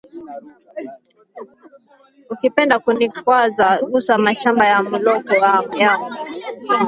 [2.31, 5.33] Uki penda kuni kwaza gusa mashamba ya muloko
[5.83, 6.13] yangu